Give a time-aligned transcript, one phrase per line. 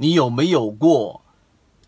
[0.00, 1.22] 你有没有过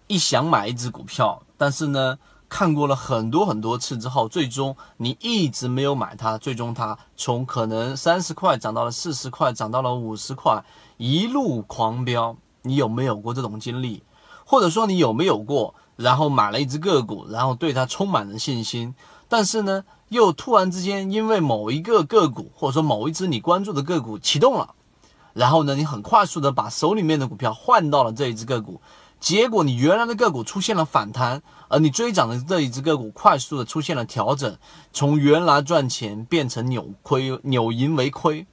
[0.09, 10.65] 一想买一只股票，但是呢，看过了很多很多次之后，最终你一直没有买它，最终它从可能三十块涨到了四十块，涨到了五十块，
[10.97, 12.37] 一路狂飙。
[12.63, 14.03] 你有没有过这种经历？
[14.45, 18.93] 或者说你有没有过，然后买了一只个股，然后对它充满了信心，
[19.29, 24.75] 但是呢，又突然之间因为某一个个股，或者说某一只你关注的个股启动了。
[25.33, 28.81] 然后呢，你很快速的把手里面的股票换到了这一只个股，
[29.19, 34.57] 结果你原来的个股出现了反弹，而你追涨的这一只个股快速的出现了调整，
[34.93, 38.47] 从原来赚钱变成扭亏，扭盈为亏。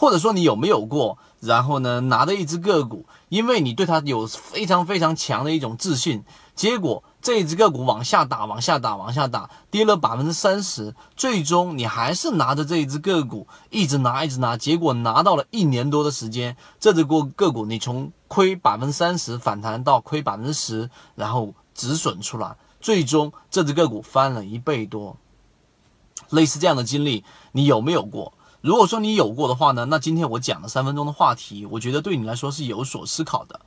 [0.00, 6.22] 或者说你有没有过，然后呢拿着一只个股，因为你对它有非常非常强的一种自信，
[6.58, 25.16] 结果这一只个股往下打，往下打，往下打，跌了百分之三十，最终你还是拿着这一只个股一直拿，一直拿，结果拿到了一年多的时间，这只个个股你从亏百分之三十反弹到亏百分之十，然后止损出来，最终这只个股翻了一倍多。
[26.30, 27.22] 类似这样的经历，
[27.52, 28.32] 你有没有过？
[28.62, 33.60] 如果说你有过的话呢，那今天我讲的三分钟的话题，我觉得对你来说是有所思考的。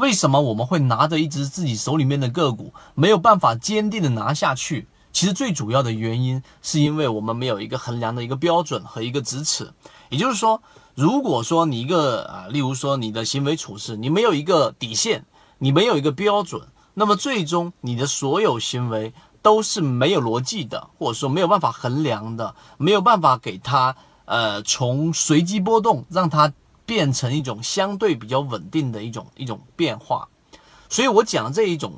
[0.00, 4.88] 为什么我们会拿着一只自己手里面的个股，没有办法坚定的拿下去？
[5.12, 9.70] 其实最主要的原因是因为我们没有一个衡量的一个标准和一个直尺。
[10.08, 10.62] 也就是说，
[10.94, 15.26] 如果说你一个啊，例如说你的行为处事，你没有一个底线，
[15.58, 16.62] 你没有一个标准，
[16.94, 19.12] 那么最终你的所有行为
[19.42, 23.94] 都是没有逻辑的，或者说没有办法衡量的，没有办法给它。
[24.24, 26.52] 呃，从随机波动让它
[26.90, 30.26] 变成一种相对比较稳定的一种一种变化，
[30.88, 31.92] 所以我讲这一种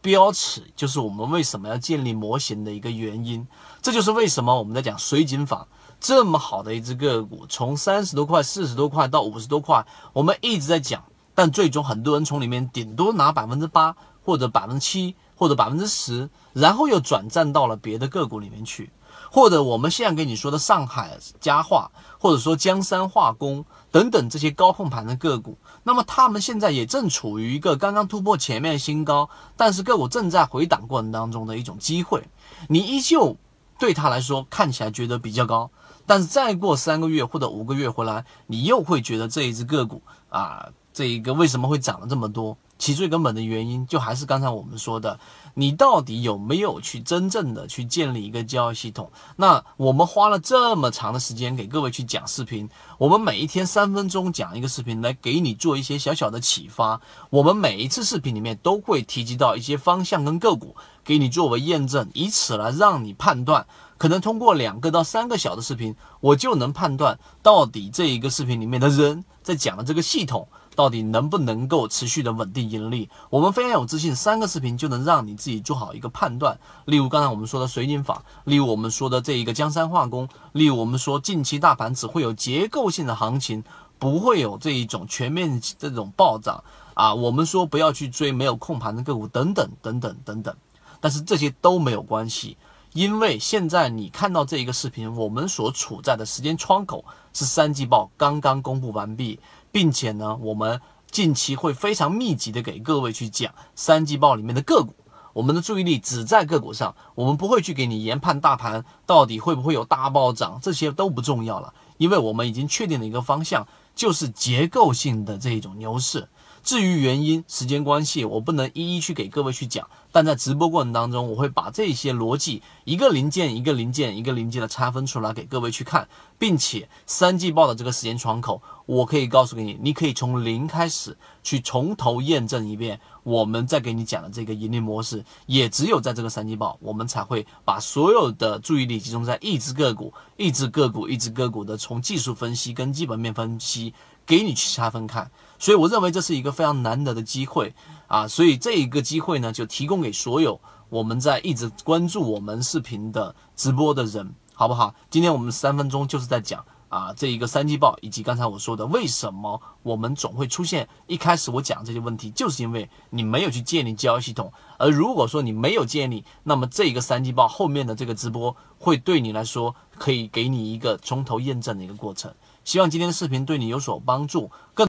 [0.00, 3.46] 标尺，就是我们为什么要建立模型的一个原因。
[3.82, 5.68] 这就是为什么我们在讲水井坊
[6.00, 11.04] 这么好的一只个股，从三十多块、四十多块到五十多块，我们一直在讲，
[11.34, 13.94] 但最终很多人从里面顶多拿百分之八
[14.24, 18.90] 或者百分之七或者百分之十，然后又转战到了别的个股里面去。
[19.30, 32.28] 或者我们现在跟你说的上海家化，或者说江山化工等等这些高控盘的个股，那么他们现在也正处于一个刚刚突破前面新高，但是个股正在回档过程当中的一种机会。
[32.68, 33.36] 你依旧
[33.78, 35.70] 对他来说看起来觉得比较高，
[36.06, 42.56] 但是再过三个月或者五个月回来，你又会觉得这一只个股啊，这一个为什么会涨了这么多？
[42.80, 45.20] 其最根本的原因，就还是刚才我们说的，
[45.52, 49.12] 你到底有没有去真正的去建立一个交易系统？
[49.36, 56.98] 那我们花了这么长的时间给各位去讲视频，我们每一天三分钟讲一个视频，来给你做一些小小的启发。
[57.28, 60.74] 我们每一次视频里面都会提及到一些方向跟个股，
[61.04, 63.66] 给你作为验证，以此来让你判断。
[63.98, 70.48] 可能通过两个到三个小的视频，我就能判断到底这一个视频里面的人在讲的这个系统。
[70.80, 73.10] 到底能不能够持续的稳定盈利？
[73.28, 76.58] 我们非常有自信，三个视频就能让你自己做好一个判断。
[76.86, 83.62] 例如刚才我们说的水井法，例如我们说的这一个江山化工，例如我们说近期大盘只会有结构性的行情，
[83.98, 86.64] 不会有这一种全面这种暴涨
[86.94, 87.12] 啊。
[87.12, 90.56] 我们说不要去追没有控盘的个股，等等等等等等。
[91.02, 92.56] 但是这些都没有关系，
[92.94, 97.04] 因为现在你看到这一个视频，我们所处在的时间窗口
[97.34, 99.38] 是三季报刚刚公布完毕。
[99.72, 104.94] 并且呢，我们近期会非常密集的给各位去讲三季报里面的个股，
[105.32, 116.28] 我们的注意力只在个股上，我们不会去给你研判大盘到底会不会有大暴涨，这些都不重要了，因为我们已经确定了一个方向，就是结构性的这种牛市。
[116.62, 119.88] 至于原因，时间关系，我不能一一去给各位去讲。
[120.12, 133.00] 但在直播过程当中，我会把这些逻辑一个零件一个零件一个零件的拆分出来给各位去看，并且三季报的这个时间窗口，我可以告诉给你，你可以从零开始去从头验证一遍。
[133.22, 143.92] 我们再给你讲的这个盈利模式，也只有在这个三季报，我们才会把所有的注意力集中在一只个股、一只个股、一只个股的从技术分析跟基本面分析
[144.30, 145.28] 给你去拆分看。
[145.58, 147.74] 所以我认为这是一个非常难得的机会
[148.06, 148.28] 啊！
[148.28, 154.94] 所以这一个机会呢，就提供给所有我们在一直关注我们视频的直播的人，好不好？
[155.10, 164.52] 今天我们三分钟就是在讲啊，这一个三季报以及刚才我说的为什么我们总会出现一开始我讲这些问题，就是因为你没有去建立交易系统。
[164.78, 172.32] 而如果说你没有建立，那么这一个三季报后面的这个直播会对你来说可以给你一个从头验证的一个过程。
[172.70, 174.48] 希望今天的视频对你有所帮助。
[174.76, 174.78] 更